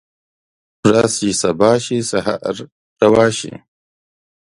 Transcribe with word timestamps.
ورځ 0.87 1.11
چې 1.21 1.29
سبا 1.43 1.71
شي 1.85 1.97
سحر 2.11 2.55
روا 3.01 3.25
شي 3.39 3.53